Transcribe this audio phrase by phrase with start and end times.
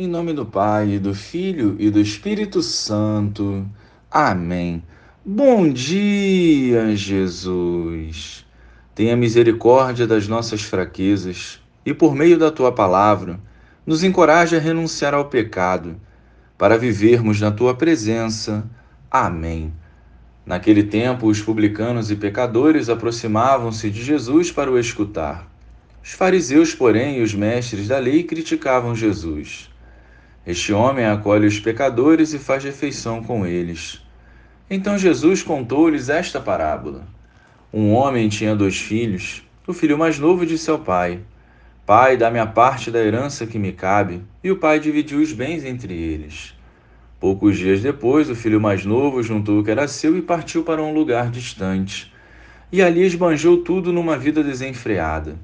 [0.00, 3.66] Em nome do Pai, do Filho e do Espírito Santo.
[4.08, 4.80] Amém.
[5.26, 8.46] Bom dia, Jesus.
[8.94, 13.40] Tenha misericórdia das nossas fraquezas e, por meio da tua palavra,
[13.84, 16.00] nos encoraje a renunciar ao pecado,
[16.56, 18.70] para vivermos na tua presença.
[19.10, 19.72] Amém.
[20.46, 25.50] Naquele tempo, os publicanos e pecadores aproximavam-se de Jesus para o escutar.
[26.00, 29.68] Os fariseus, porém, e os mestres da lei criticavam Jesus.
[30.48, 34.00] Este homem acolhe os pecadores e faz refeição com eles.
[34.70, 37.06] Então Jesus contou-lhes esta parábola.
[37.70, 39.42] Um homem tinha dois filhos.
[39.66, 41.20] O filho mais novo disse ao pai:
[41.84, 44.22] Pai, dá-me a parte da herança que me cabe.
[44.42, 46.54] E o pai dividiu os bens entre eles.
[47.20, 50.82] Poucos dias depois, o filho mais novo juntou o que era seu e partiu para
[50.82, 52.10] um lugar distante.
[52.72, 55.36] E ali esbanjou tudo numa vida desenfreada.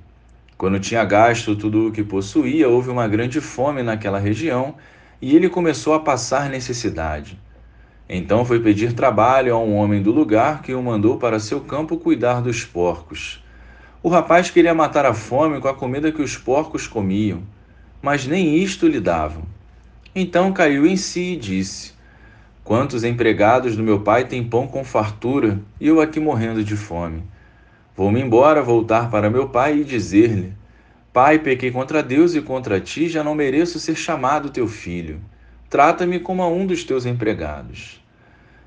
[0.56, 4.77] Quando tinha gasto tudo o que possuía, houve uma grande fome naquela região
[5.20, 7.38] e ele começou a passar necessidade.
[8.08, 11.97] Então foi pedir trabalho a um homem do lugar que o mandou para seu campo
[11.97, 13.42] cuidar dos porcos.
[14.02, 17.42] O rapaz queria matar a fome com a comida que os porcos comiam,
[18.02, 19.42] mas nem isto lhe davam.
[20.14, 21.94] Então caiu em si e disse:
[22.62, 27.25] Quantos empregados do meu pai têm pão com fartura e eu aqui morrendo de fome?
[27.97, 30.53] Vou-me embora, voltar para meu pai e dizer-lhe:
[31.12, 35.20] Pai, pequei contra Deus e contra ti, já não mereço ser chamado teu filho.
[35.70, 38.03] Trata-me como a um dos teus empregados.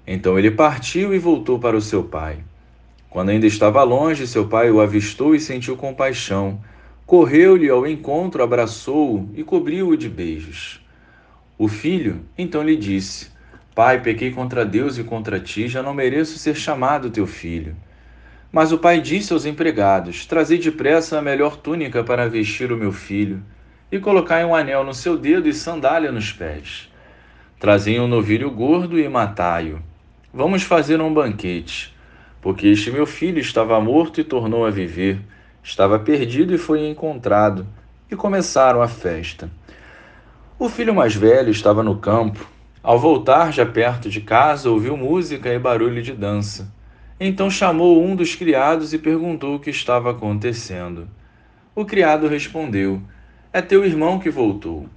[0.05, 2.39] Então ele partiu e voltou para o seu pai.
[3.09, 6.61] Quando ainda estava longe, seu pai o avistou e sentiu compaixão.
[7.05, 10.81] Correu-lhe ao encontro, abraçou-o e cobriu-o de beijos.
[11.58, 13.30] O filho então lhe disse:
[13.75, 17.75] Pai, pequei contra Deus e contra ti, já não mereço ser chamado teu filho.
[18.58, 22.91] Mas o pai disse aos empregados: Trazei depressa a melhor túnica para vestir o meu
[22.91, 23.44] filho,
[23.91, 26.91] e colocai um anel no seu dedo e sandália nos pés.
[27.59, 29.80] Trazei um novilho gordo e matai-o.
[30.33, 31.95] Vamos fazer um banquete,
[32.41, 35.21] porque este meu filho estava morto e tornou a viver,
[35.61, 37.67] estava perdido e foi encontrado.
[38.10, 39.52] E começaram a festa.
[40.58, 42.49] O filho mais velho estava no campo.
[42.81, 46.76] Ao voltar, já perto de casa, ouviu música e barulho de dança.
[47.20, 51.08] Então chamou um dos criados e perguntou o que estava acontecendo.
[51.73, 53.02] O criado respondeu:
[53.52, 54.88] É teu irmão que voltou.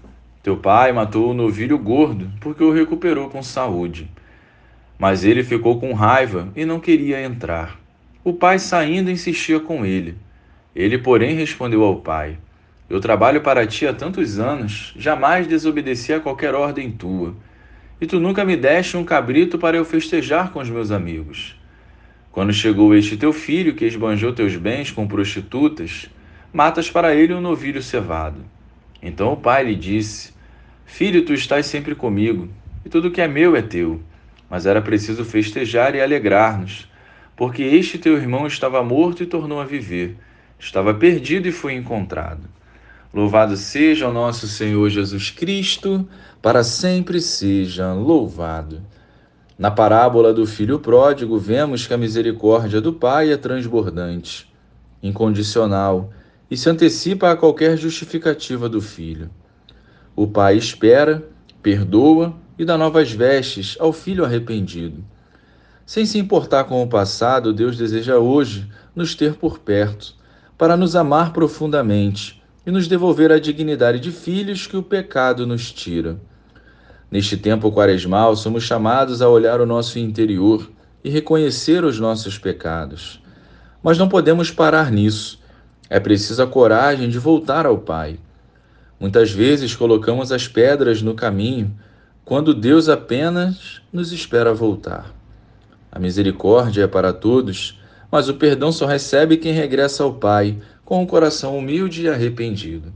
[0.42, 4.10] Teu pai matou o novilho gordo porque o recuperou com saúde.
[4.98, 7.80] Mas ele ficou com raiva e não queria entrar.
[8.22, 10.14] O pai saindo insistia com ele.
[10.76, 12.36] Ele, porém, respondeu ao pai:
[12.88, 17.34] Eu trabalho para ti há tantos anos, jamais desobedeci a qualquer ordem tua.
[17.98, 21.59] E tu nunca me deste um cabrito para eu festejar com os meus amigos.
[22.32, 26.08] Quando chegou este teu filho, que esbanjou teus bens com prostitutas,
[26.52, 28.44] matas para ele um novilho cevado.
[29.02, 30.32] Então o pai lhe disse:
[30.86, 32.48] Filho, tu estás sempre comigo,
[32.84, 34.00] e tudo que é meu é teu.
[34.48, 36.88] Mas era preciso festejar e alegrar-nos,
[37.36, 40.16] porque este teu irmão estava morto e tornou a viver,
[40.58, 42.48] estava perdido e foi encontrado.
[43.12, 46.08] Louvado seja o nosso Senhor Jesus Cristo,
[46.40, 48.82] para sempre seja louvado.
[49.60, 54.50] Na parábola do filho pródigo, vemos que a misericórdia do Pai é transbordante,
[55.02, 56.10] incondicional
[56.50, 59.28] e se antecipa a qualquer justificativa do filho.
[60.16, 61.28] O Pai espera,
[61.62, 65.04] perdoa e dá novas vestes ao filho arrependido.
[65.84, 68.66] Sem se importar com o passado, Deus deseja hoje
[68.96, 70.14] nos ter por perto,
[70.56, 75.70] para nos amar profundamente e nos devolver a dignidade de filhos que o pecado nos
[75.70, 76.18] tira.
[77.10, 80.70] Neste tempo quaresmal, somos chamados a olhar o nosso interior
[81.02, 83.20] e reconhecer os nossos pecados.
[83.82, 85.40] Mas não podemos parar nisso.
[85.88, 88.18] É preciso a coragem de voltar ao Pai.
[89.00, 91.74] Muitas vezes colocamos as pedras no caminho,
[92.24, 95.12] quando Deus apenas nos espera voltar.
[95.90, 101.02] A misericórdia é para todos, mas o perdão só recebe quem regressa ao Pai com
[101.02, 102.92] um coração humilde e arrependido.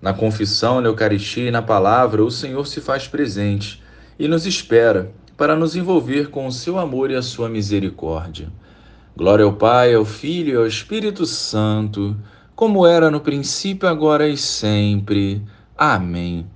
[0.00, 3.82] Na confissão, na Eucaristia e na palavra, o Senhor se faz presente
[4.18, 8.48] e nos espera para nos envolver com o seu amor e a sua misericórdia.
[9.16, 12.16] Glória ao Pai, ao Filho e ao Espírito Santo,
[12.54, 15.42] como era no princípio, agora e sempre.
[15.76, 16.46] Amém.